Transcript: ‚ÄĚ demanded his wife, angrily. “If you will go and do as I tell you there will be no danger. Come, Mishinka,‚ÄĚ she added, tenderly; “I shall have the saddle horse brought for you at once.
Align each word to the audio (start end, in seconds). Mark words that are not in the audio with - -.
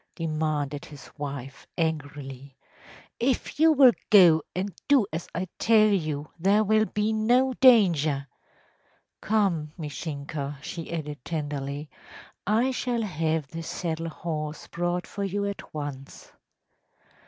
‚ÄĚ 0.01 0.15
demanded 0.15 0.85
his 0.85 1.11
wife, 1.15 1.67
angrily. 1.77 2.57
“If 3.19 3.59
you 3.59 3.71
will 3.71 3.91
go 4.09 4.41
and 4.55 4.73
do 4.87 5.05
as 5.13 5.27
I 5.35 5.47
tell 5.59 5.89
you 5.89 6.27
there 6.39 6.63
will 6.63 6.85
be 6.85 7.13
no 7.13 7.53
danger. 7.61 8.27
Come, 9.21 9.73
Mishinka,‚ÄĚ 9.77 10.63
she 10.63 10.91
added, 10.91 11.23
tenderly; 11.23 11.91
“I 12.47 12.71
shall 12.71 13.03
have 13.03 13.49
the 13.49 13.61
saddle 13.61 14.09
horse 14.09 14.65
brought 14.65 15.05
for 15.05 15.23
you 15.23 15.45
at 15.45 15.71
once. 15.71 16.31